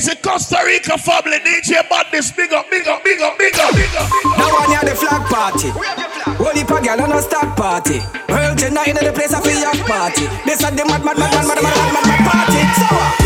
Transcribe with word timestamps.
Easy 0.00 0.16
Costa 0.16 0.64
Rica 0.64 0.96
family, 0.96 1.36
DJ 1.40 1.84
Madness, 1.90 2.32
big 2.32 2.50
up, 2.54 2.70
big 2.70 2.88
up, 2.88 3.04
big 3.04 3.20
up, 3.20 3.36
big 3.36 3.54
up, 3.58 3.70
big 3.74 3.94
up. 3.94 4.08
Now 4.38 4.48
one 4.56 4.70
hear 4.70 4.80
the 4.80 4.96
flag 4.96 5.20
party. 5.28 5.68
Holy 6.40 6.64
pa 6.64 6.80
girl 6.80 7.02
on 7.02 7.12
a 7.12 7.20
start 7.20 7.54
party. 7.54 8.00
World 8.30 8.56
gender 8.56 8.80
in 8.86 8.96
the 8.96 9.12
place 9.12 9.34
of 9.34 9.44
a 9.44 9.52
yacht 9.52 9.76
party. 9.84 10.24
This 10.46 10.64
is 10.64 10.70
the 10.70 10.86
mad, 10.88 11.04
mad, 11.04 11.18
mad, 11.18 11.30
mad, 11.34 11.44
mad, 11.44 11.60
mad, 11.60 11.76
mad, 11.76 11.92
mad, 11.92 12.06
mad 12.08 12.20
party. 12.32 12.60
So 12.80 13.19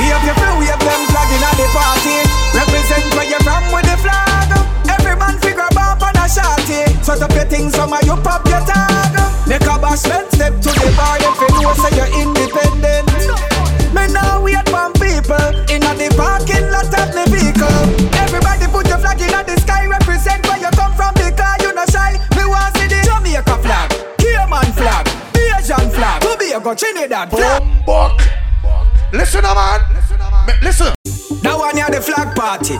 Tobago, 26.74 26.98
Trinidad 26.98 27.30
flag. 27.30 27.86
Buck. 27.86 28.20
Listen, 29.12 29.42
man. 29.42 29.80
Listen. 30.62 30.94
Now 31.42 31.58
one 31.58 31.76
hear 31.76 31.86
the 31.90 32.00
flag 32.00 32.34
party. 32.34 32.74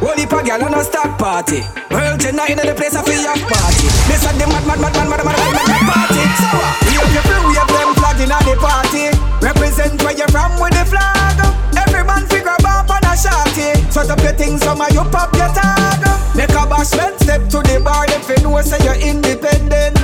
Holy 0.00 0.26
pa 0.26 0.42
girl 0.42 0.64
on 0.64 0.74
a 0.74 0.84
start 0.84 1.18
party. 1.18 1.62
World 1.90 2.20
gender 2.20 2.44
in 2.48 2.58
the 2.58 2.74
place 2.74 2.96
of 2.96 3.06
a 3.06 3.14
yacht 3.14 3.38
party. 3.38 3.86
This 4.08 4.24
is 4.24 4.34
the 4.34 4.46
mad, 4.46 4.66
mad, 4.66 4.80
mad, 4.80 4.94
mad, 4.94 5.08
mad, 5.08 5.24
mad, 5.24 5.36
mad, 5.36 5.52
mad, 5.52 5.84
party. 5.86 6.22
So 6.40 6.58
we 6.88 6.96
have 6.98 7.12
your 7.12 7.24
free, 7.28 7.42
we 7.46 7.54
have 7.54 7.70
them 7.70 7.94
flag 7.94 8.20
in 8.20 8.30
the 8.30 8.56
party. 8.58 9.04
Represent 9.44 10.02
where 10.02 10.16
you're 10.16 10.28
from 10.28 10.58
with 10.58 10.74
the 10.74 10.84
flag. 10.88 11.38
Every 11.76 12.04
man 12.04 12.26
figure 12.26 12.56
bump 12.64 12.90
on 12.90 13.04
a 13.04 13.14
shorty. 13.14 13.78
Sort 13.92 14.10
up 14.10 14.20
your 14.22 14.34
things, 14.34 14.62
some 14.62 14.82
you 14.90 15.04
pop 15.12 15.30
your 15.36 15.50
tag. 15.54 16.02
Make 16.34 16.50
a 16.50 16.64
bashment 16.66 17.20
step 17.20 17.46
to 17.52 17.58
the 17.62 17.80
bar 17.84 18.06
if 18.08 18.26
you 18.28 18.42
know 18.42 18.60
say 18.62 18.80
you're 18.82 18.98
independent. 18.98 19.99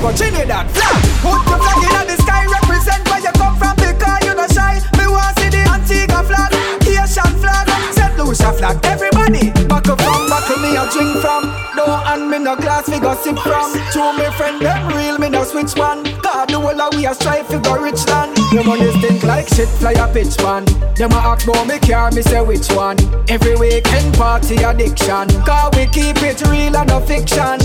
Tobago, 0.00 0.16
Trinidad 0.16 0.70
flag. 0.70 1.02
Put 1.20 1.44
your 1.48 1.58
flag 1.60 2.00
in 2.00 2.16
the 2.16 2.22
sky, 2.22 2.46
represent 2.46 3.08
where 3.08 3.20
you 3.20 3.32
come 3.36 3.56
from 3.56 3.76
because 3.76 4.24
you 4.24 4.34
no 4.34 4.46
shy. 4.48 4.80
Me 4.96 5.06
want 5.06 5.36
see 5.38 5.48
the 5.48 5.60
Antigua 5.68 6.24
flag, 6.24 6.52
Haitian 6.82 7.32
flag, 7.40 7.68
St. 7.92 8.16
Lucia 8.16 8.52
flag. 8.52 8.78
Everybody, 8.84 9.50
buckle 9.68 9.96
from, 9.96 10.28
buckle 10.28 10.58
me 10.64 10.76
a 10.76 10.88
drink 10.90 11.20
from. 11.20 11.52
Don't 11.76 12.00
hand 12.04 12.30
me 12.30 12.38
no 12.38 12.56
glass, 12.56 12.88
we 12.88 12.98
go 12.98 13.14
sip 13.14 13.38
from. 13.40 13.72
To 13.92 14.12
me 14.16 14.30
friend, 14.36 14.60
them 14.60 14.88
real, 14.96 15.18
me 15.18 15.28
no 15.28 15.44
switch 15.44 15.76
one. 15.76 16.02
God, 16.22 16.48
the 16.48 16.58
whole 16.58 16.80
of 16.80 16.94
we 16.96 17.06
a 17.06 17.14
strive 17.14 17.46
for 17.46 17.60
go 17.60 17.76
rich 17.76 18.06
land. 18.08 18.36
Your 18.52 18.64
money 18.64 18.90
stink 18.98 19.22
like 19.22 19.48
shit, 19.48 19.68
fly 19.68 19.92
a 19.92 20.08
pitch 20.12 20.36
man. 20.40 20.64
Them 20.96 21.12
a 21.12 21.16
ask 21.16 21.46
about 21.46 21.66
me 21.66 21.78
car, 21.78 22.10
me 22.12 22.22
say 22.22 22.40
which 22.40 22.72
one. 22.72 22.96
Every 23.28 23.56
weekend 23.56 24.14
party 24.14 24.56
addiction. 24.64 25.28
Cause 25.44 25.76
we 25.76 25.86
keep 25.86 26.22
it 26.24 26.40
real 26.48 26.76
and 26.76 26.88
no 26.88 27.00
fiction. 27.00 27.60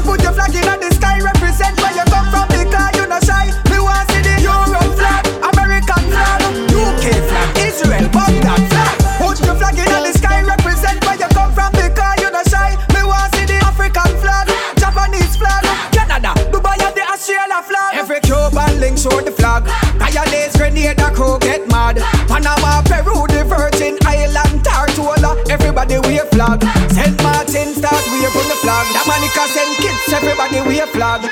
Everybody 0.00 0.16
put 0.16 0.24
your 0.24 0.32
flag 0.32 0.54
in 0.54 0.80
the 0.80 0.94
sky, 0.94 1.20
represent 1.20 1.76
where 1.80 1.92
you 1.92 2.04
come 2.08 2.24
from 2.32 2.48
because 2.48 2.96
you 2.96 3.06
no 3.06 3.20
shy. 3.20 3.52
Me 3.68 3.78
want 3.78 4.08
see 4.10 4.22
the 4.24 4.40
Europe 4.40 4.96
flag, 4.96 5.26
American 5.52 6.02
flag, 6.08 6.40
UK 6.72 7.20
flag, 7.28 7.58
Israel, 7.58 8.08
Baghdad 8.08 8.64
flag. 8.70 8.96
Put 9.20 9.44
your 9.44 9.56
flag 9.56 9.76
in 9.76 9.84
the 9.84 10.09
flag. 31.00 31.29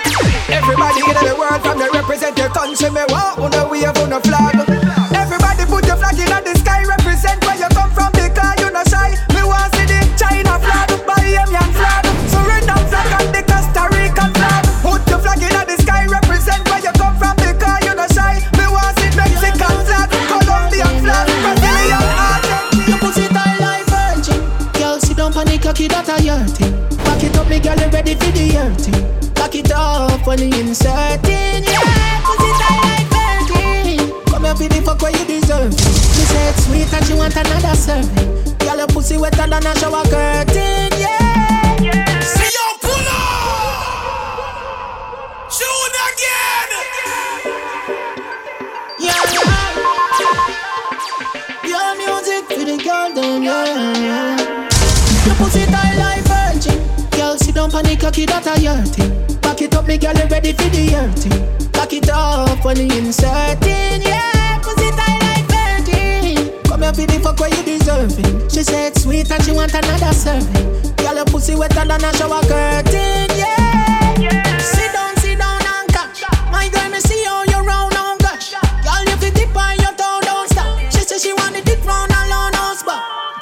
On 57.79 57.85
the 57.85 57.97
cocky 57.97 58.27
that 58.27 58.47
I 58.47 58.57
your 58.59 58.83
thing. 58.91 59.15
Back 59.41 59.63
it 59.63 59.75
up, 59.75 59.87
me 59.87 59.99
girl, 59.99 60.19
ready 60.29 60.53
for 60.53 60.69
the 60.69 60.83
hurting. 60.91 61.71
Back 61.71 61.93
it 61.93 62.11
up 62.11 62.65
when 62.65 62.77
you 62.77 62.91
inserting, 62.91 64.03
yeah. 64.03 64.59
Pussy 64.59 64.91
tight 64.99 65.23
like 65.23 65.47
virgin. 65.47 66.63
Come 66.65 66.83
here 66.83 66.93
for 66.93 67.07
the 67.07 67.21
fuck 67.23 67.39
where 67.39 67.55
you 67.55 67.63
deserving. 67.63 68.51
She 68.51 68.65
said 68.65 68.99
sweet 68.99 69.31
and 69.31 69.43
she 69.45 69.53
want 69.53 69.75
another 69.75 70.13
serving. 70.13 70.97
Girl, 70.97 71.15
your 71.15 71.25
pussy 71.27 71.55
wetter 71.55 71.87
than 71.87 72.03
a 72.03 72.11
shower 72.19 72.43
curtain, 72.43 73.31
yeah. 73.39 74.19
yeah. 74.19 74.59
Sit 74.59 74.98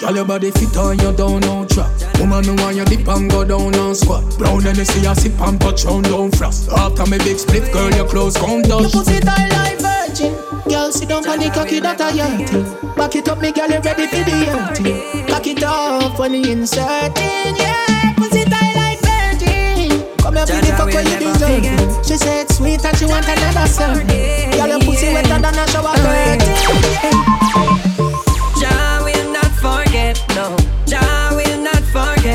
Girl, 0.06 0.14
your 0.14 0.24
body 0.24 0.52
fit 0.52 0.76
on 0.76 0.96
you 1.00 1.12
down 1.12 1.42
on 1.42 1.66
track. 1.66 1.90
Woman, 2.20 2.46
me 2.46 2.62
want 2.62 2.76
you 2.76 2.84
dip 2.84 3.08
and 3.08 3.28
go 3.28 3.44
down 3.44 3.74
on 3.74 3.92
squat. 3.92 4.22
Brown 4.38 4.64
and 4.64 4.78
you 4.78 4.84
see 4.84 5.02
you 5.02 5.12
sip 5.16 5.40
and 5.40 5.60
touch 5.60 5.84
round 5.84 6.04
down 6.04 6.30
frost. 6.30 6.70
After 6.70 7.06
me 7.06 7.18
big 7.18 7.40
split, 7.40 7.72
girl, 7.72 7.90
your 7.90 8.06
clothes 8.06 8.36
come 8.36 8.62
down. 8.62 8.84
You 8.84 8.88
pussy 8.90 9.18
tight 9.18 9.50
like 9.50 9.80
virgin. 9.82 10.32
Girl, 10.70 10.92
sit 10.92 11.08
down 11.08 11.26
on 11.26 11.40
the 11.40 11.50
cocky 11.50 11.80
that 11.80 12.00
I 12.00 12.10
your 12.10 12.46
thing. 12.46 12.94
Back 12.94 13.16
it 13.16 13.28
up, 13.28 13.40
me 13.40 13.50
girl, 13.50 13.68
you 13.68 13.80
ready 13.80 14.06
for 14.06 14.22
the 14.22 14.46
hurting. 14.46 15.26
Back 15.26 15.46
it 15.48 15.64
up 15.64 16.16
when 16.20 16.34
you 16.34 16.52
inserting, 16.52 17.56
yeah. 17.58 18.14
Pussy 18.14 18.44
tight 18.44 18.78
like 18.78 19.02
virgin. 19.02 20.06
Come 20.18 20.36
here 20.36 20.46
for 20.46 20.60
the 20.62 20.72
fuck 20.78 20.94
where 20.94 21.02
you 21.02 21.18
deserve. 21.18 22.06
She 22.06 22.16
said 22.16 22.48
sweet 22.52 22.84
and 22.84 22.96
she 22.96 23.06
want 23.06 23.26
another 23.26 23.66
serving. 23.66 24.06
Girl, 24.06 24.68
your 24.68 24.78
pussy 24.86 25.12
wetter 25.12 25.40
than 25.42 25.58
a 25.58 25.66
shower 25.66 25.96
curtain. 25.98 27.15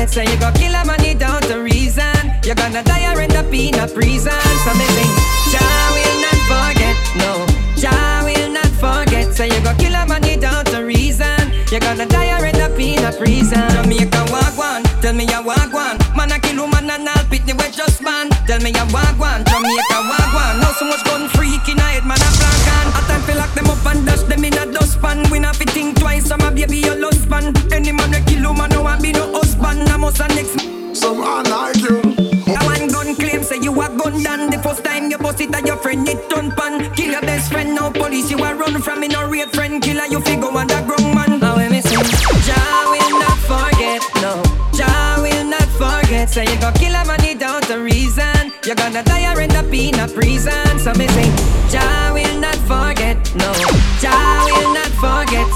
Say 0.08 0.24
you 0.30 0.36
go 0.38 0.52
kill 0.52 0.74
a 0.74 0.84
man 0.84 1.00
without 1.00 1.48
a 1.50 1.62
reason. 1.62 2.12
You're 2.44 2.54
gonna 2.54 2.82
die 2.82 3.14
or 3.14 3.20
end 3.20 3.34
up 3.34 3.52
in 3.52 3.74
a 3.78 3.86
prison. 3.88 4.32
So 4.64 4.74
me 4.74 4.84
sing, 4.92 5.14
Jah 5.52 5.88
will 5.94 6.18
not 6.20 6.38
forget, 6.50 6.96
no. 7.16 7.46
Jah 7.80 8.20
will 8.24 8.50
not 8.52 8.68
forget. 8.82 9.32
Say 9.32 9.48
you 9.48 9.60
go 9.64 9.72
kill 9.78 9.94
a 9.94 10.04
man 10.06 10.20
without 10.20 10.72
a 10.74 10.84
reason. 10.84 11.52
You're 11.70 11.80
gonna 11.80 12.04
die 12.04 12.28
or 12.36 12.44
end 12.44 12.60
up 12.60 12.78
in 12.78 13.02
a 13.04 13.12
prison. 13.12 13.64
Jamaica 13.70 14.26
walk 14.30 14.58
one, 14.58 14.82
tell 15.00 15.14
me 15.14 15.24
you 15.24 15.42
walk 15.42 15.72
one. 15.72 15.96
Man 16.14 16.30
I 16.32 16.38
kill 16.40 16.60
woman 16.60 16.90
and 16.90 17.08
I'll 17.08 17.24
pit 17.30 17.46
the 17.46 17.54
just 17.72 18.02
man. 18.02 18.28
Tell 18.46 18.60
me 18.60 18.70
you 18.70 18.86
walk 18.92 19.18
one, 19.18 19.44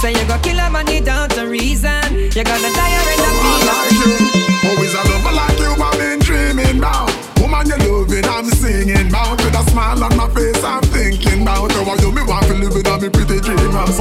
Say 0.06 0.12
you 0.12 0.29
go 0.29 0.38
kill 0.38 0.61
a 0.61 0.70
man 0.70 0.87
without 0.87 1.37
a 1.37 1.49
reason. 1.49 2.31
You're 2.31 2.47
gonna 2.47 2.70
die 2.79 2.94
or 2.94 3.11
end 3.11 3.26
up 3.26 3.43
in 3.43 3.67
a 3.67 3.75
prison. 3.82 4.70
Always 4.70 4.94
a 4.94 5.03
lover 5.03 5.35
like 5.35 5.58
you, 5.58 5.75
I've 5.82 5.99
been 5.99 6.20
dreaming 6.20 6.79
about. 6.79 7.11
Woman 7.41 7.67
you 7.67 7.76
loving, 7.91 8.25
I'm 8.25 8.44
singing 8.44 9.08
about. 9.08 9.43
With 9.43 9.58
a 9.58 9.69
smile 9.69 10.05
on 10.05 10.17
my 10.17 10.29
face, 10.31 10.62
I'm 10.62 10.82
thinking 10.94 11.43
about. 11.43 11.73
How 11.73 11.97
you 11.97 12.12
me 12.12 12.23
want 12.23 12.47
to 12.47 12.55
live 12.55 12.76
in 12.76 12.87
a 12.87 13.00
me 13.00 13.08
pretty 13.08 13.41
dream 13.41 13.73
house. 13.73 13.99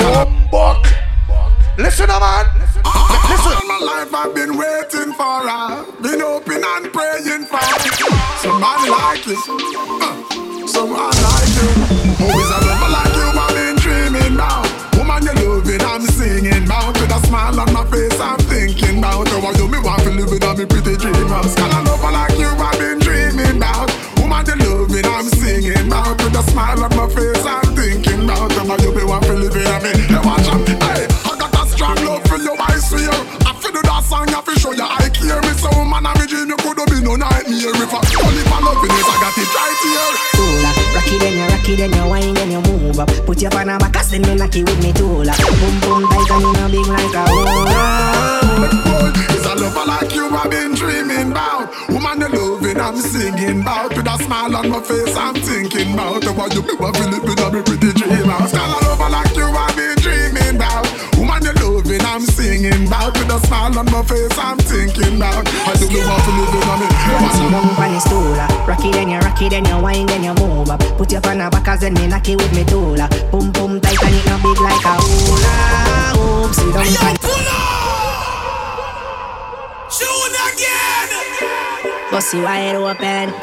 Buck. 0.51 0.85
Listen, 1.79 2.05
man. 2.05 2.45
Listen. 2.53 2.81
All 2.85 3.65
my 3.65 3.79
life 3.81 4.13
I've 4.13 4.35
been 4.35 4.55
waiting 4.57 5.11
for 5.17 5.41
her. 5.49 5.85
Been 6.03 6.19
hoping 6.19 6.61
and 6.63 6.93
praying 6.93 7.45
for 7.49 7.65
somebody 8.45 8.91
like 8.91 9.25
you. 9.25 9.41
Uh, 10.05 10.67
someone 10.67 11.09
like 11.09 11.89
you. 11.89 11.94
If 37.65 37.93
I 37.93 37.99
only 38.21 38.43
for 38.45 38.61
loving 38.61 38.93
it, 38.93 39.07
I 39.09 39.15
got 39.21 39.37
it 39.41 39.49
right 39.55 39.77
here. 39.81 40.13
Tula, 40.37 40.71
rock 40.93 41.09
it 41.09 41.19
then 41.19 41.33
you 41.33 41.45
rock 41.49 41.69
it 41.69 41.77
then 41.77 41.93
you 41.93 42.05
wine 42.09 42.33
then 42.33 42.51
you 42.51 42.61
move 42.61 42.99
up. 42.99 43.09
Put 43.25 43.41
your 43.41 43.51
pan 43.51 43.69
on 43.69 43.79
back, 43.79 43.97
send 44.03 44.27
me 44.27 44.35
knock 44.35 44.55
it 44.55 44.69
with 44.69 44.83
me 44.83 44.93
tula. 44.93 45.33
Boom 45.33 45.75
boom 45.81 46.03
tight 46.09 46.31
and 46.31 46.45
in 46.45 46.61
a 46.61 46.69
big 46.69 46.87
like 46.87 47.15
a 47.15 47.23
hula. 47.25 48.35
It's 49.35 49.45
a 49.45 49.55
lover 49.55 49.85
like 49.85 50.13
you 50.13 50.29
I've 50.29 50.49
been 50.49 50.73
dreaming 50.75 51.31
about 51.31 51.73
Woman 51.89 52.21
you 52.21 52.27
loving 52.29 52.79
I'm 52.79 52.95
singing 52.97 53.61
about 53.61 53.95
With 53.95 54.07
a 54.07 54.17
smile 54.23 54.55
on 54.55 54.69
my 54.69 54.81
face 54.81 55.15
I'm 55.15 55.35
thinking 55.35 55.93
about 55.93 56.23
How 56.23 56.47
you 56.47 56.61
be 56.61 56.73
want 56.75 56.95
to 56.95 57.09
live 57.09 57.23
in 57.23 57.39
a 57.39 57.51
me 57.51 57.61
pretty 57.63 57.91
dream 57.93 58.29
house 58.29 58.84
With 63.25 63.41
a 63.41 63.47
smile 63.47 63.79
on 63.79 63.85
my 63.89 64.03
face 64.03 64.37
I'm 64.37 64.57
thinking 64.57 65.17
about 65.17 65.47
How 65.65 65.73
you 65.73 65.89
be 65.89 65.97
want 66.05 66.21
to 66.21 66.31
live 66.37 66.53
in 66.53 66.61
a 66.61 66.77
me 66.77 66.85
Sit 67.33 67.49
down 67.49 67.65
on 67.65 67.93
the 67.93 67.99
stool, 67.99 68.37
uh, 68.37 68.45
rock 68.67 68.85
it 68.85 68.93
then 68.93 69.09
you 69.09 69.17
rock 69.17 69.41
it 69.41 69.49
then 69.49 69.65
you 69.65 69.81
wine 69.81 70.05
then 70.05 70.23
you 70.23 70.33
move 70.35 70.69
up. 70.69 70.79
Put 70.97 71.11
your 71.11 71.21
pan 71.21 71.41
on 71.41 71.49
back 71.49 71.67
as 71.67 71.79
then 71.79 71.95
me 71.95 72.05
knock 72.05 72.29
it 72.29 72.37
with 72.37 72.53
me 72.53 72.63
tula. 72.65 73.05
Uh. 73.05 73.31
Boom 73.31 73.51
boom 73.51 73.81
tight 73.81 73.97
and 74.03 74.13
it 74.13 74.25
no 74.29 74.37
big 74.37 74.61
like 74.61 74.85
a 74.85 74.93
hula. 75.01 75.53
Hoop, 76.21 76.53
sit 76.53 76.69
down 76.69 76.85
on 76.85 77.17
pull 77.17 77.49
up! 77.49 78.21
Shoot 79.89 80.37
again! 80.45 81.09
Bossy 82.11 82.41
wide 82.41 82.75
open. 82.75 83.33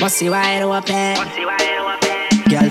Bossy 0.00 0.28
wide 0.28 0.62
open. 0.62 1.69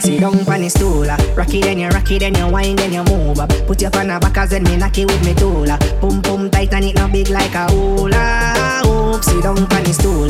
Sit 0.01 0.21
down 0.21 0.39
on 0.47 0.61
the 0.61 0.69
stool. 0.69 1.09
Ah. 1.09 1.17
It 1.51 1.61
then 1.61 1.79
you 1.79 1.89
rock 1.89 2.09
it 2.11 2.19
then 2.19 2.35
you 2.35 2.47
wine 2.47 2.75
then 2.75 2.93
you 2.93 3.03
move 3.03 3.39
up. 3.39 3.49
Put 3.67 3.81
your 3.81 3.91
pan 3.91 4.07
back 4.19 4.37
as 4.37 4.51
then 4.51 4.63
me 4.63 4.77
knock 4.77 4.97
it 4.97 5.05
with 5.05 5.25
me 5.25 5.33
tula. 5.33 5.77
Ah. 5.81 5.99
Boom 6.01 6.21
boom 6.21 6.49
tight 6.49 6.73
and 6.73 6.85
it 6.85 6.95
no 6.95 7.07
big 7.07 7.29
like 7.29 7.53
a 7.53 7.67
hula. 7.71 8.81
Hoop, 8.85 9.23
sit 9.23 9.43
down 9.43 9.57
on 9.57 9.83
the 9.83 9.93
stool. 9.93 10.29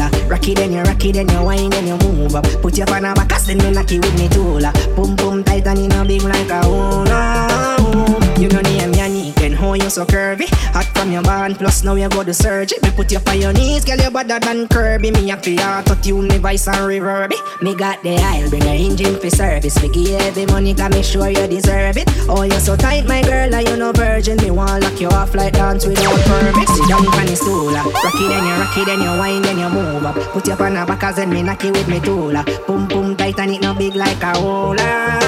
It 0.50 0.56
then 0.56 0.74
you 0.74 0.82
rock 0.82 1.06
it 1.06 1.14
then 1.14 1.30
you 1.30 1.44
wine 1.44 1.70
then 1.70 1.88
you 1.88 1.98
move 1.98 2.36
up. 2.36 2.46
Put 2.62 2.78
your 2.78 2.88
pan 2.88 3.14
back 3.14 3.32
as 3.32 3.46
then 3.46 3.58
me 3.60 3.72
knock 3.72 3.92
it 3.92 4.04
with 4.04 4.18
me 4.18 4.28
tula. 4.30 4.74
Boom 4.96 5.16
boom 5.16 5.44
tight 5.44 5.68
and 5.68 5.80
it 5.80 5.88
no 5.90 6.04
big 6.04 6.24
like 6.24 6.50
a 6.50 6.66
hula. 6.66 7.79
You 9.90 10.06
so 10.06 10.06
curvy. 10.06 10.48
Hot 10.74 10.86
from 10.94 11.12
your 11.12 11.24
band, 11.24 11.58
plus 11.58 11.84
now 11.84 11.96
you 11.96 12.10
go 12.10 12.24
to 12.24 12.34
surgery. 12.34 12.78
Me 12.84 12.92
put 12.92 13.12
you 13.12 13.20
on 13.26 13.42
your 13.42 13.54
knees, 13.54 13.84
girl, 13.84 13.98
you 13.98 14.12
better 14.12 14.40
than 14.40 14.68
Kirby. 14.68 15.12
Me 15.12 15.30
have 15.30 15.42
to 15.42 15.56
auto 15.58 15.96
tune 15.96 16.28
me 16.28 16.38
voice 16.38 16.68
and 16.68 16.78
reverb. 16.78 17.34
Me 17.62 17.76
got 17.76 18.02
the 18.04 18.16
aisle, 18.18 18.50
bring 18.50 18.64
a 18.64 18.76
engine 18.76 19.20
for 19.20 19.30
service. 19.30 19.82
Me 19.82 19.90
give 19.90 20.08
you 20.08 20.18
every 20.18 20.46
money, 20.46 20.74
can 20.74 20.92
make 20.92 21.06
sure 21.06 21.30
you 21.30 21.48
deserve 21.48 21.98
it. 21.98 22.08
Oh, 22.30 22.44
you 22.44 22.60
so 22.60 22.76
tight, 22.76 23.08
my 23.08 23.22
girl, 23.24 23.50
like 23.50 23.68
you 23.68 23.78
no 23.78 23.92
virgin. 23.92 24.38
Me 24.38 24.52
want 24.52 24.84
lock 24.84 25.00
you 25.02 25.10
off 25.10 25.34
like 25.34 25.54
dance 25.54 25.86
without 25.86 26.20
permit. 26.26 26.70
Sit 26.70 26.88
down 26.88 27.08
on 27.08 27.26
the 27.26 27.36
stool, 27.36 27.74
ah. 27.74 27.84
rock 28.04 28.22
it 28.22 28.30
then 28.30 28.46
you 28.46 28.54
rock 28.62 28.78
it 28.78 28.86
then 28.86 29.02
you 29.02 29.14
wine 29.20 29.42
then 29.42 29.58
you 29.58 29.70
move 29.70 30.06
up. 30.06 30.16
Put 30.34 30.48
you 30.48 30.54
on 30.54 30.74
the 30.76 30.86
back 30.86 31.16
then 31.16 31.30
me 31.30 31.42
knock 31.42 31.64
it 31.66 31.72
with 31.72 31.88
me 31.88 32.00
tula. 32.00 32.44
Boom 32.68 32.88
boom 32.88 33.16
tight 33.16 33.40
and 33.40 33.52
it 33.52 33.62
no 33.62 33.74
big 33.74 33.96
like 33.96 34.22
a 34.22 34.38
hula. 34.38 35.19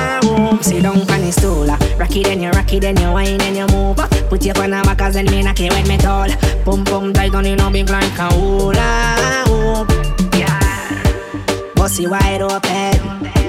Sit 0.62 0.84
down 0.84 0.96
on 0.96 1.22
the 1.22 1.32
stool, 1.32 1.70
uh, 1.70 1.78
rock 1.98 2.16
it 2.16 2.26
then 2.26 2.40
you 2.40 2.52
rock 2.52 2.72
it 2.72 2.82
then 2.82 2.96
you 2.98 3.12
wine 3.12 3.40
then 3.40 3.56
you 3.56 3.66
move 3.76 4.00
up. 4.00 4.12
Put 4.30 4.46
you 4.46 4.54
on 4.54 4.70
the 4.70 4.82
back 4.86 5.02
as 5.02 5.16
then 5.16 5.26
me 5.26 5.42
knock 5.42 5.60
it 5.60 5.74
with 5.74 5.88
me 5.88 5.98
tall. 5.98 6.30
Boom 6.64 6.84
boom 6.84 7.12
tight 7.14 7.34
and 7.34 7.48
it 7.48 7.56
no 7.58 7.72
big 7.72 7.90
like 7.90 8.20
a 8.20 8.30
hula. 8.30 9.44
Hoop. 9.50 9.90
Uh, 9.90 10.38
yeah. 10.38 11.74
Bossy 11.74 12.06
wide 12.06 12.44
open. 12.44 12.94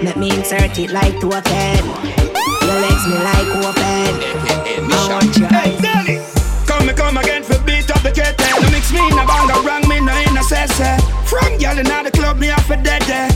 Let 0.03 0.17
me 0.17 0.31
insert 0.31 0.79
it 0.79 0.91
like 0.91 1.21
token. 1.21 1.85
Your 2.65 2.79
legs 2.81 3.05
me 3.05 3.19
like 3.21 3.53
open. 3.61 4.13
I 4.89 5.07
want 5.13 5.37
your 5.37 5.49
Hey, 5.49 5.77
Danny, 5.83 6.17
come 6.67 6.87
me 6.87 6.95
come 6.95 7.19
again 7.19 7.43
for 7.43 7.61
beat 7.63 7.91
up 7.91 8.03
the 8.03 8.11
kettle. 8.11 8.63
No 8.63 8.71
mix 8.71 8.91
me 8.91 9.05
in 9.05 9.19
a 9.19 9.27
banga, 9.27 9.61
wrong 9.61 9.87
me 9.87 10.01
no 10.01 10.17
in 10.17 10.37
a 10.37 10.43
sessa. 10.43 10.97
From 11.29 11.59
gyal 11.61 11.77
inna 11.77 12.05
the 12.05 12.11
club, 12.11 12.39
me 12.39 12.51
off 12.51 12.71
a 12.71 12.77
dead 12.77 13.03
there. 13.03 13.32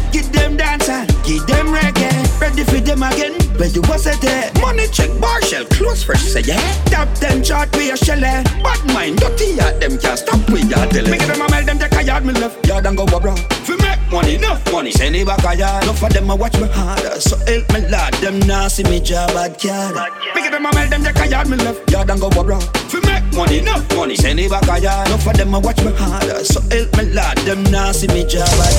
Ready 2.57 2.73
for 2.73 2.81
them 2.81 3.03
again, 3.03 3.35
where 3.59 3.69
you 3.69 3.83
was 3.83 4.07
it 4.07 4.19
there? 4.23 4.51
Money 4.63 4.87
check, 4.89 5.11
bar 5.21 5.43
shell, 5.43 5.67
close 5.67 6.03
fresh, 6.03 6.23
say 6.23 6.41
yeah. 6.41 6.57
Tap 6.87 7.07
them 7.19 7.43
chart, 7.43 7.69
we 7.77 7.91
a 7.91 7.97
shell 7.99 8.25
eh. 8.25 8.43
Bad 8.63 8.87
mind, 8.95 9.19
dirty 9.19 9.61
at 9.61 9.79
them 9.79 9.99
can't 9.99 10.19
stop 10.19 10.41
with 10.49 10.65
ya 10.65 10.87
tell 10.87 11.05
Me 11.05 11.19
give 11.19 11.29
them 11.29 11.43
a 11.43 11.51
mail, 11.51 11.67
them 11.67 11.79
take 11.79 11.93
a 11.93 12.03
yard, 12.03 12.25
me 12.25 12.33
love. 12.33 12.57
Yard 12.65 12.87
and 12.87 12.97
go 12.97 13.05
a 13.05 13.21
bro. 13.21 13.37
For 13.37 13.77
make 13.77 14.01
money, 14.11 14.37
enough 14.37 14.73
money. 14.73 14.91
Send 14.91 15.17
it 15.17 15.27
back 15.27 15.45
a 15.45 15.55
yard. 15.55 15.83
Enough 15.85 16.03
of 16.03 16.13
them 16.15 16.31
a 16.31 16.35
watch 16.35 16.59
me 16.59 16.67
harder. 16.69 17.21
So 17.21 17.37
help 17.45 17.71
me 17.75 17.81
lord, 17.91 18.15
them 18.25 18.39
nah 18.49 18.69
see 18.69 18.85
me 18.85 19.01
job 19.01 19.29
bad 19.35 19.61
card. 19.61 19.95
Me 20.35 20.41
give 20.41 20.53
them 20.53 20.65
a 20.65 20.73
mail, 20.73 20.89
them 20.89 21.05
take 21.05 21.19
a 21.19 21.29
yard, 21.29 21.51
me 21.51 21.59
love. 21.59 21.79
Yard 21.91 22.09
and 22.09 22.19
go 22.19 22.29
a 22.29 22.43
For 22.89 23.01
make 23.03 23.27
money, 23.35 23.59
enough 23.59 23.85
money. 23.97 24.17
Send 24.17 24.41
it 24.41 24.51
back 24.51 24.69
a 24.69 24.81
yard. 24.81 25.09
Enough 25.09 25.27
of 25.27 25.37
them 25.37 25.55
a 25.55 25.61
watch 25.61 25.83
me 25.85 25.93
harder. 25.93 26.45
So 26.45 26.61
help 26.71 26.97
me 26.97 27.05
lord, 27.11 27.39
them 27.47 27.63
nah 27.65 27.93
see 27.93 28.07
me 28.09 28.25
job 28.25 28.47
card. 28.47 28.75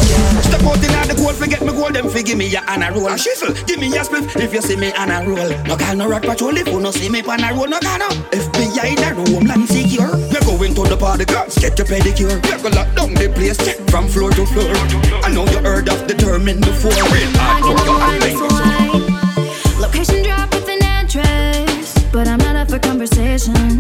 Step 0.48 0.64
out 0.64 0.80
in 0.80 1.08
the 1.08 1.16
cold, 1.18 1.36
forget 1.36 1.62
me 1.62 1.72
gold, 1.72 1.94
them 1.94 2.10
fi 2.10 2.22
give 2.24 2.38
me 2.38 2.54
a 2.56 2.62
honor 2.68 2.92
roll. 2.94 3.08
A 3.08 3.16
shizzle, 3.16 3.54
give 3.68 3.80
me 3.80 3.88
a 3.96 4.04
spliff 4.04 4.36
if 4.40 4.54
you 4.54 4.62
see 4.62 4.76
me 4.76 4.92
on 4.94 5.12
a 5.12 5.24
roll. 5.28 5.50
No 5.68 5.76
call 5.78 5.96
no 5.96 6.08
rat 6.10 6.24
patrol 6.24 6.56
if 6.58 6.68
you 6.68 6.80
no 6.80 6.92
see 6.92 7.10
me 7.10 7.22
on 7.22 7.44
a 7.44 7.54
roll. 7.54 7.68
No 7.68 7.80
call 7.80 8.00
no 8.00 8.10
FBI 8.32 8.96
in 8.96 9.00
the 9.04 9.12
room, 9.16 9.46
land 9.46 9.68
secure. 9.68 10.12
We're 10.32 10.46
going 10.46 10.74
to 10.76 10.84
the 10.84 10.98
party, 10.98 11.26
girls, 11.26 11.58
get 11.58 11.78
your 11.78 11.88
pedicure. 11.88 12.40
We're 12.48 12.64
gonna 12.64 12.76
lock 12.76 12.96
down 12.96 13.14
the 13.14 13.30
place, 13.34 13.58
check 13.58 13.78
from 13.90 14.08
floor 14.08 14.32
to 14.32 14.46
floor. 14.46 14.72
I 15.24 15.32
know 15.34 15.46
you 15.46 15.60
heard 15.60 15.90
of 15.90 16.08
determined 16.08 16.62
before. 16.62 16.92
Real 16.92 17.32
hardcore, 17.36 18.00
I. 18.00 18.18
Location 19.80 20.24
drop 20.24 20.54
with 20.54 20.70
an 20.70 20.82
address, 20.84 21.94
but 22.12 22.28
I'm 22.28 22.40
not 22.40 22.56
up 22.56 22.70
for 22.70 22.80
conversation. 22.80 23.77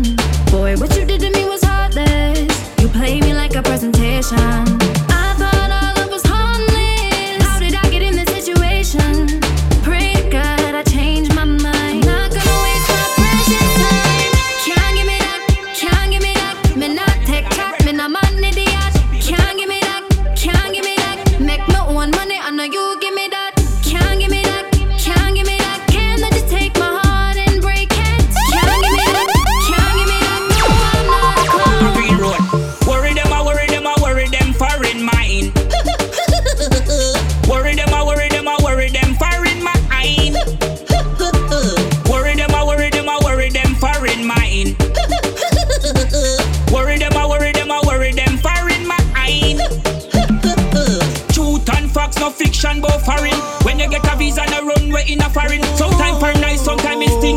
Presentation. 4.30 4.67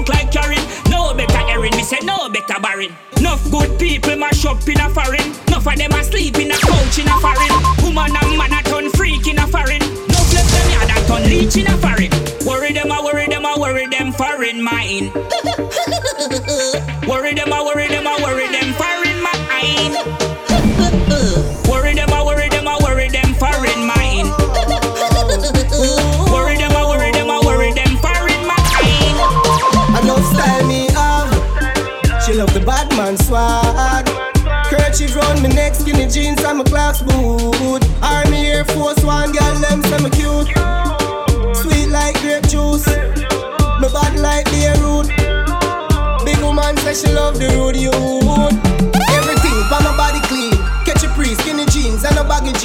Stink 0.01 0.09
like 0.09 0.33
carrying. 0.33 0.65
No 0.91 1.15
better 1.15 1.39
erin, 1.49 1.77
me 1.77 1.83
say 1.83 1.99
no 2.03 2.29
better 2.29 2.55
a 2.57 2.61
barren. 2.61 2.97
Enough 3.17 3.51
good 3.51 3.79
people 3.79 4.17
mash 4.17 4.45
up 4.45 4.67
in 4.69 4.81
a 4.81 4.89
foreign. 4.91 5.21
Enough 5.49 5.67
of 5.67 5.77
them 5.77 5.93
asleep 5.93 6.39
in 6.39 6.51
a 6.51 6.55
couch 6.55 6.99
in 6.99 7.09
a 7.09 7.17
foreign. 7.21 7.53
Woman 7.83 8.17
and 8.17 8.39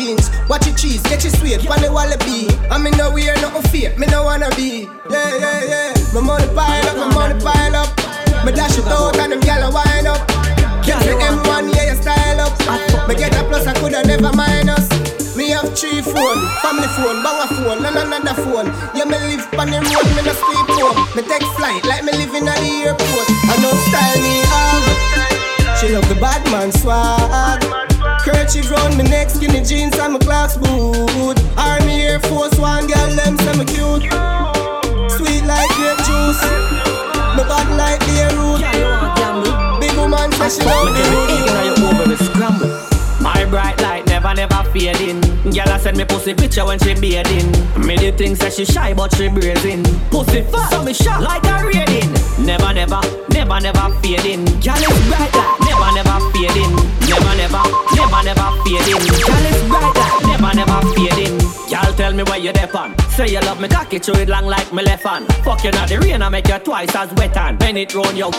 jeans. 0.06 0.30
Watch 0.50 0.68
your 0.68 0.76
cheese, 0.76 1.02
get 1.04 1.24
your 1.24 1.34
sweet, 1.34 1.60
pan 1.66 1.82
the 1.82 1.92
wallaby. 1.92 2.48
I 2.70 2.78
mean 2.78 2.96
no 2.98 3.12
wear 3.12 3.34
nothing 3.42 3.66
fake, 3.72 3.98
me 3.98 4.08
no 4.08 4.24
wanna 4.24 4.50
be. 4.56 4.88
Yeah, 5.10 5.38
yeah, 5.38 5.66
yeah. 5.66 6.14
My 6.14 6.22
money 6.22 6.48
pile 6.54 6.88
up, 6.90 6.98
my 6.98 7.08
money 7.14 7.36
pile 7.42 7.76
up. 7.76 7.90
Me 8.46 8.52
dash 8.52 8.78
it 8.78 8.86
out 8.86 9.18
and 9.18 9.34
them 9.34 9.42
a 9.42 9.70
wind 9.72 10.08
up. 10.08 10.22
Get 10.86 11.02
the 11.02 11.18
M1, 11.18 11.74
yeah, 11.74 11.90
you 11.90 11.98
style 11.98 12.42
up. 12.46 12.54
Me 13.08 13.16
get 13.16 13.34
a 13.34 13.44
plus, 13.50 13.66
I 13.66 13.74
coulda 13.74 14.06
never 14.06 14.32
minus. 14.34 14.86
Me 15.36 15.50
have 15.50 15.74
three 15.78 16.02
phone, 16.02 16.42
family 16.62 16.88
phone, 16.96 17.20
bang 17.26 17.42
a 17.42 17.48
phone, 17.58 17.82
and 17.86 17.98
another 17.98 18.38
phone. 18.46 18.68
Yeah, 18.94 19.10
me 19.10 19.18
live 19.18 19.46
on 19.58 19.68
the 19.74 19.82
road, 19.82 20.08
me 20.14 20.22
no 20.22 20.34
sleep 20.38 20.70
home. 20.78 20.98
Me 21.16 21.22
take 21.26 21.44
flight 21.58 21.84
like 21.86 22.04
me 22.06 22.14
live 22.14 22.34
in 22.36 22.46
the 22.46 22.56
airport. 22.86 23.28
I 23.50 23.56
know 23.62 23.74
style 23.90 24.20
me 24.22 24.36
have. 24.54 25.80
She 25.80 25.90
love 25.90 26.08
the 26.08 26.16
bad 26.16 26.46
man 26.52 26.72
swag. 26.72 27.95
Kerchief 28.25 28.72
round 28.72 28.98
me 28.98 29.03
neck, 29.03 29.29
skinny 29.29 29.62
jeans 29.62 29.96
and 30.00 30.13
my 30.13 30.20
clocks 30.20 30.58
boot. 30.58 31.38
Army 31.58 32.01
Air 32.01 32.20
Force 32.22 32.58
One 32.58 32.88
girl, 32.88 33.10
them 33.13 33.38
say 33.38 33.53
me 33.53 33.65
cute. 33.65 34.10
Sweet 35.13 35.46
like 35.46 35.70
grape 35.77 36.01
juice. 36.08 36.41
Me 37.38 37.44
bad 37.46 37.70
like 37.77 38.01
Beirut. 38.10 38.62
Big 39.79 39.96
woman 39.96 40.32
say 40.34 40.50
she 40.50 40.65
love 40.65 40.89
the 40.98 41.03
road. 41.13 41.36
My 43.22 43.46
bright 43.46 43.79
light 43.82 44.05
never, 44.08 44.34
never 44.34 44.63
fading. 44.72 45.25
Girl, 45.56 45.70
I 45.72 45.78
send 45.78 45.96
me 45.96 46.04
pussy 46.04 46.34
picture 46.34 46.66
when 46.66 46.78
she 46.80 46.96
bathing. 46.96 47.48
Me 47.80 47.96
the 47.96 48.12
things 48.12 48.40
that 48.40 48.52
she 48.52 48.66
shy, 48.66 48.94
but 48.94 49.16
she 49.16 49.30
brazen. 49.30 49.84
Pussy 50.12 50.42
fat, 50.52 50.68
so 50.70 50.84
me 50.84 50.92
shot 50.92 51.24
like 51.24 51.48
a 51.48 51.64
rating. 51.64 52.12
Never, 52.44 52.74
never, 52.76 53.00
never, 53.32 53.62
never 53.64 53.88
fading. 54.04 54.44
Girl, 54.60 54.76
it's 54.76 55.00
bright 55.08 55.32
light, 55.32 55.56
never, 55.64 55.90
never 55.96 56.20
fading. 56.36 56.76
Never, 57.08 57.34
never, 57.40 57.64
never, 57.96 58.20
never 58.28 58.48
fading. 58.68 59.00
Girl, 59.00 59.46
it's 59.48 59.64
bright 59.72 59.96
light, 59.96 60.20
never, 60.28 60.52
never 60.60 60.80
fading. 60.92 61.40
Girl, 61.72 61.92
tell 61.96 62.12
me 62.12 62.24
where 62.24 62.40
you 62.40 62.52
depend. 62.52 63.00
Say 63.16 63.32
you 63.32 63.40
love 63.40 63.62
me, 63.62 63.70
cocky, 63.70 64.02
chew 64.02 64.12
it 64.20 64.28
long 64.28 64.48
like 64.48 64.74
me 64.74 64.84
left 64.84 65.08
hand. 65.08 65.26
Fuck 65.48 65.64
you 65.64 65.72
not 65.72 65.88
the 65.88 66.00
rain, 66.00 66.22
I 66.22 66.28
make 66.28 66.50
you 66.50 66.60
twice 66.60 66.94
as 66.94 67.14
wet 67.14 67.38
and 67.38 67.58
bend 67.58 67.78
it 67.78 67.96
round 67.96 68.18
your. 68.18 68.32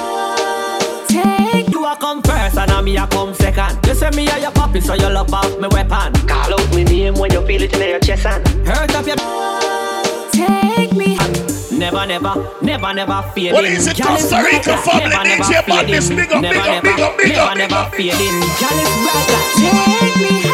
Take 1.09 1.66
a 1.87 1.97
come 1.97 2.23
first 2.23 2.57
and 2.59 2.71
I 2.71 2.81
me 2.81 2.97
a 2.97 3.07
come 3.07 3.35
second. 3.35 3.79
You 3.87 3.95
say 3.95 4.11
me 4.11 4.27
a 4.29 4.39
your 4.41 4.51
puppy, 4.53 4.81
so 4.81 4.95
you 4.95 5.09
love 5.09 5.33
off 5.33 5.59
me 5.59 5.69
weapon. 5.69 6.13
Call 6.27 6.53
out 6.61 6.75
me 6.75 6.85
name 6.85 7.15
when 7.15 7.33
you 7.33 7.45
feel 7.47 7.63
it 7.63 7.75
in 7.75 7.89
your 7.89 8.01
chest 8.01 8.27
and 8.27 8.47
hurt 8.67 8.95
up 8.95 9.07
your. 9.07 9.17
take 10.33 10.93
me 10.93 11.17
Never, 11.77 12.07
never, 12.07 12.35
never, 12.63 12.95
never 12.95 13.23
fading. 13.35 13.53
What 13.53 13.65
is 13.65 13.87
it, 13.87 14.01
Costa 14.03 14.43
Rica 14.43 14.63
bright, 14.65 14.85
family? 14.85 15.11
never, 15.11 15.25
never 15.29 15.45
DJ 15.45 15.69
Madness, 15.69 16.09
fading. 16.09 16.17
big 16.17 16.33
up, 16.33 16.43
Never, 16.43 16.55
big 16.55 16.63
up, 16.63 16.69
never, 16.69 16.83
big 16.83 17.01
up, 17.01 17.17
big 17.19 17.29
never, 17.29 17.41
up, 17.43 17.53
big 17.53 17.59
never 17.59 17.75
up. 17.75 17.95
fading. 17.95 18.41
Girl, 18.41 18.81
it's 18.81 18.95
bright 19.05 19.29
like 19.33 19.51
Take 19.57 20.17
me 20.23 20.46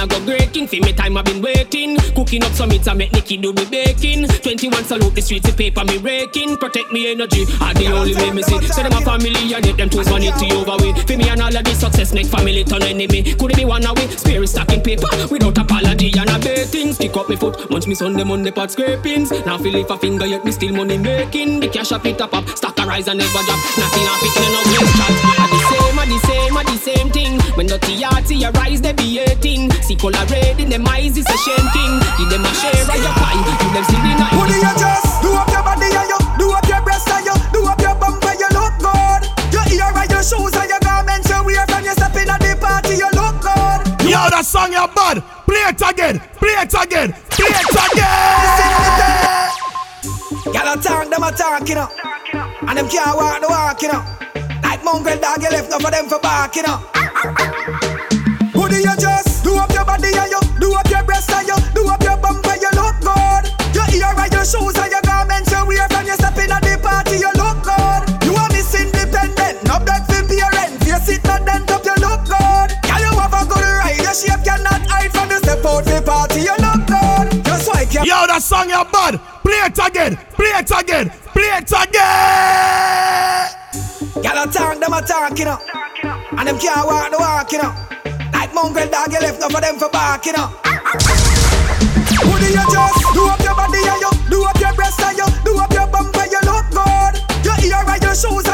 I 0.00 0.06
go 0.06 0.18
great 0.24 0.50
king. 0.54 0.66
For 0.66 0.76
me 0.76 0.94
time, 0.94 1.18
I've 1.18 1.26
been 1.26 1.42
waiting. 1.42 2.09
Cooking 2.30 2.46
up 2.46 2.52
some 2.52 2.68
meats, 2.68 2.86
I 2.86 2.94
make 2.94 3.12
Nicky 3.12 3.38
do 3.38 3.52
the 3.52 3.66
baking. 3.66 4.22
21 4.22 4.84
salute 4.84 5.16
the 5.16 5.20
streets, 5.20 5.50
the 5.50 5.52
paper 5.52 5.82
me 5.82 5.98
raking. 5.98 6.56
Protect 6.58 6.92
me 6.92 7.10
energy, 7.10 7.42
are 7.58 7.74
the 7.74 7.90
only 7.90 8.14
way 8.14 8.30
me 8.30 8.42
see. 8.42 8.54
Say 8.70 8.84
them 8.84 8.94
a 8.94 9.02
family 9.02 9.34
and 9.50 9.64
get 9.64 9.76
them 9.76 9.90
tools 9.90 10.08
money 10.08 10.30
to 10.30 10.46
overweight. 10.54 10.94
For 11.10 11.18
me 11.18 11.26
and 11.26 11.42
all 11.42 11.50
of 11.50 11.64
the 11.64 11.74
success 11.74 12.14
make 12.14 12.30
family 12.30 12.62
turn 12.62 12.84
enemy. 12.84 13.34
Could 13.34 13.50
it 13.50 13.56
be 13.56 13.64
one 13.64 13.84
away? 13.84 14.06
Spirit 14.14 14.46
stacking 14.46 14.80
paper 14.80 15.10
without 15.26 15.58
apology 15.58 16.14
and 16.14 16.30
a 16.30 16.38
betting. 16.38 16.92
Stick 16.94 17.16
up 17.16 17.28
me 17.28 17.34
foot, 17.34 17.68
munch 17.68 17.88
me 17.88 17.96
Sunday 17.96 18.22
Monday 18.22 18.52
pot 18.52 18.70
scrapings. 18.70 19.32
Now 19.42 19.58
feel 19.58 19.74
if 19.74 19.90
a 19.90 19.98
finger 19.98 20.26
yet 20.26 20.44
me 20.44 20.52
still 20.52 20.70
money 20.70 20.98
making. 20.98 21.58
The 21.58 21.66
cash 21.66 21.90
up 21.90 22.06
it 22.06 22.20
up 22.20 22.32
up, 22.32 22.46
stack 22.54 22.78
a 22.78 22.86
rise 22.86 23.08
and 23.08 23.18
never 23.18 23.42
drop. 23.42 23.58
Nothing 23.74 24.06
off 24.06 24.22
it, 24.22 24.34
no 24.38 24.60
waste 24.70 24.94
chat. 24.94 25.14
Are 25.34 25.50
the 25.50 25.58
same, 25.66 25.98
are 25.98 26.06
the 26.06 26.18
same, 26.30 26.56
are 26.56 26.62
the 26.62 26.78
same 26.78 27.10
thing. 27.10 27.40
When 27.58 27.66
the 27.66 27.78
TRT 27.82 28.54
arise, 28.54 28.80
they 28.80 28.92
be 28.92 29.18
hating. 29.18 29.72
See 29.82 29.96
color 29.96 30.24
red 30.30 30.60
in 30.60 30.68
them 30.70 30.86
eyes, 30.86 31.18
it's 31.18 31.26
a 31.26 31.38
shame 31.42 31.66
king. 31.74 31.98
Give 32.20 32.28
them 32.28 32.44
a 32.44 32.52
share 32.52 32.84
of 32.84 33.00
your 33.00 33.16
pie, 33.16 33.32
you 33.32 33.72
them 33.72 33.84
still 33.88 34.04
deny. 34.04 34.28
Put 34.36 34.52
it 34.52 34.60
just 34.76 35.24
do 35.24 35.32
up 35.32 35.48
your 35.48 35.64
body 35.64 35.88
and 35.88 36.04
you 36.04 36.20
do 36.36 36.52
up 36.52 36.68
your 36.68 36.84
breast 36.84 37.08
and 37.08 37.24
you 37.24 37.32
do 37.48 37.64
up 37.64 37.80
your 37.80 37.96
bump 37.96 38.20
and 38.20 38.36
you 38.36 38.50
look 38.52 38.76
good. 38.76 39.24
Your 39.48 39.64
ear 39.72 39.88
and 39.88 40.10
your 40.12 40.20
shoes 40.20 40.52
and 40.52 40.68
your 40.68 40.84
garments 40.84 41.32
you 41.32 41.40
wear 41.40 41.64
from 41.64 41.80
you 41.80 41.96
step 41.96 42.12
in 42.20 42.28
at 42.28 42.36
the 42.44 42.52
party 42.60 43.00
you 43.00 43.08
look 43.16 43.40
good. 43.40 44.04
Yo, 44.04 44.20
that 44.28 44.44
song 44.44 44.68
you 44.68 44.84
bad. 44.92 45.24
Play 45.48 45.64
it 45.64 45.80
again. 45.80 46.20
Play 46.36 46.60
it 46.60 46.74
again. 46.76 47.16
Play 47.32 47.56
it 47.56 47.72
again. 47.88 48.20
Y'all 50.52 50.68
a 50.68 50.76
talk, 50.76 51.08
them 51.08 51.24
a 51.24 51.32
talk, 51.32 51.64
you 51.64 51.74
know. 51.80 51.88
And 52.68 52.76
them 52.76 52.88
can't 52.92 53.16
walk 53.16 53.40
the 53.40 53.48
walk, 53.48 53.80
you 53.80 53.96
know. 53.96 54.04
Like 54.60 54.84
mongrel 54.84 55.16
dog, 55.16 55.40
you 55.40 55.48
left 55.48 55.70
no 55.72 55.78
for 55.80 55.90
them 55.90 56.04
for 56.04 56.20
bark, 56.20 56.52
you 56.52 56.68
know. 56.68 56.84
Put 58.52 58.76
it 58.76 58.84
you 58.84 58.96
just 59.00 59.29
from 75.70 75.84
the 75.84 75.90
step 75.90 76.08
out 76.08 76.28
the 76.28 76.36
party 76.36 76.40
you 76.40 76.56
look 76.58 76.86
good. 76.86 77.44
Just 77.44 77.68
like 77.68 77.92
you. 77.94 78.00
Yo, 78.00 78.26
that 78.26 78.42
song 78.42 78.68
you 78.68 78.82
bad. 78.90 79.20
Play 79.42 79.62
it 79.66 79.78
again. 79.78 80.16
Play 80.34 80.52
it 80.58 80.70
again. 80.70 81.10
Play 81.32 81.50
it 81.58 81.70
again. 81.70 83.48
Y'all 84.22 84.42
a 84.42 84.46
talk, 84.50 84.78
them 84.78 84.92
a 84.92 85.00
talk, 85.02 85.38
you 85.38 85.44
know. 85.44 85.58
And 86.38 86.48
them 86.48 86.58
can't 86.58 86.86
walk 86.86 87.10
the 87.10 87.18
walk, 87.18 87.52
you 87.52 87.62
know. 87.62 87.74
Like 88.32 88.54
mongrel 88.54 88.88
dog, 88.88 89.12
you 89.12 89.20
left 89.20 89.40
no 89.40 89.48
for 89.48 89.60
them 89.60 89.78
for 89.78 89.88
bark, 89.90 90.26
you 90.26 90.32
know. 90.32 90.48
Who 92.20 92.34
do 92.38 92.46
you 92.46 92.64
just 92.72 92.98
do 93.14 93.22
up 93.28 93.40
your 93.40 93.54
body 93.54 93.80
and 93.80 94.00
you 94.00 94.10
do 94.28 94.44
up 94.44 94.58
your 94.60 94.74
breast 94.74 95.00
and 95.00 95.16
you 95.16 95.26
do 95.44 95.58
up 95.58 95.72
your 95.72 95.86
bumper, 95.86 96.26
you 96.26 96.40
look 96.44 96.66
good. 96.70 97.14
Your 97.44 97.56
ear 97.64 97.84
and 97.86 98.02
your 98.02 98.14
shoes 98.14 98.49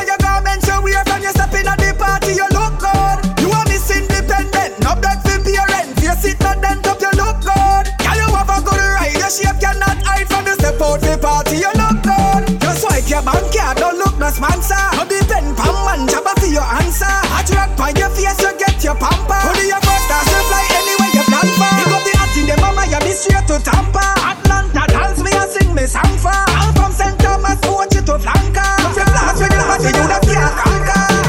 cannot 9.66 9.98
hide 10.06 10.28
from 10.30 10.44
the 10.46 10.54
step 10.54 10.78
out 10.78 11.00
the 11.02 11.18
party, 11.18 11.58
you 11.58 11.72
look 11.74 11.98
good. 12.06 12.42
Just 12.62 12.86
swipe 12.86 13.08
your 13.10 13.22
bank 13.26 13.46
card, 13.50 13.76
don't 13.82 13.98
look 13.98 14.14
no 14.18 14.30
sponsor. 14.30 14.78
No 14.94 15.02
depend 15.02 15.58
pam 15.58 15.74
man, 15.82 16.06
jabba 16.06 16.32
for 16.38 16.46
your 16.46 16.66
answer. 16.78 17.10
I 17.10 17.42
drag 17.42 17.74
by 17.74 17.90
your 17.98 18.10
face, 18.14 18.38
you 18.38 18.52
get 18.54 18.78
your 18.86 18.94
pamper. 18.94 19.40
Put 19.42 19.58
your 19.66 19.82
first 19.82 20.06
class, 20.06 20.26
you 20.30 20.42
fly 20.46 20.62
anywhere 20.78 21.12
you 21.18 21.24
plan 21.26 21.48
for. 21.58 21.70
Pick 21.82 21.90
up 21.90 22.02
the 22.06 22.12
hat 22.14 22.36
in 22.38 22.44
the 22.46 22.56
mama, 22.62 22.82
you 22.86 23.00
be 23.02 23.12
straight 23.12 23.46
to 23.50 23.58
Tampa. 23.58 24.04
Atlanta, 24.22 24.82
dance 24.86 25.18
me 25.18 25.32
and 25.34 25.50
sing 25.50 25.70
me 25.74 25.84
for. 25.90 26.30
I'm 26.30 26.70
from 26.78 26.92
St. 26.94 27.18
Thomas, 27.18 27.58
Fort 27.66 27.90
you 27.90 28.02
to 28.06 28.14
Flanker. 28.22 28.70
If 28.86 29.02
you 29.02 29.06
blast 29.10 29.42
the 29.42 29.58
hot, 29.66 29.82
you 29.82 30.06
that 30.06 30.22
can't 30.22 30.54
conquer. 30.62 31.25